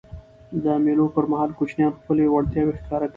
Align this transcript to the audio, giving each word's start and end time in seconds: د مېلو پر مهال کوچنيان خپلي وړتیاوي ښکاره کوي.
د 0.63 0.65
مېلو 0.85 1.05
پر 1.15 1.25
مهال 1.31 1.51
کوچنيان 1.57 1.91
خپلي 1.99 2.23
وړتیاوي 2.29 2.73
ښکاره 2.81 3.05
کوي. 3.07 3.09